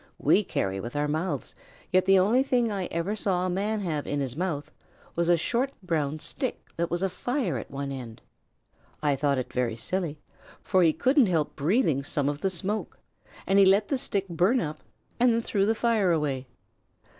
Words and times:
We 0.17 0.43
carry 0.43 0.79
with 0.79 0.95
our 0.95 1.07
mouths, 1.07 1.53
yet 1.91 2.05
the 2.07 2.17
only 2.17 2.41
thing 2.41 2.71
I 2.71 2.85
ever 2.85 3.15
saw 3.15 3.45
a 3.45 3.51
man 3.51 3.81
have 3.81 4.07
in 4.07 4.19
his 4.19 4.35
mouth 4.35 4.71
was 5.15 5.29
a 5.29 5.37
short 5.37 5.71
brown 5.83 6.17
stick 6.17 6.59
that 6.75 6.89
was 6.89 7.03
afire 7.03 7.59
at 7.59 7.69
one 7.69 7.91
end. 7.91 8.19
I 9.03 9.15
thought 9.15 9.37
it 9.37 9.53
very 9.53 9.75
silly, 9.75 10.19
for 10.59 10.81
he 10.81 10.91
couldn't 10.91 11.27
help 11.27 11.55
breathing 11.55 12.01
some 12.01 12.29
of 12.29 12.41
the 12.41 12.49
smoke, 12.49 12.97
and 13.45 13.59
he 13.59 13.65
let 13.65 13.89
the 13.89 13.97
stick 13.99 14.27
burn 14.27 14.59
up 14.59 14.79
and 15.19 15.31
then 15.35 15.43
threw 15.43 15.67
the 15.67 15.75
fire 15.75 16.11
away. 16.11 16.47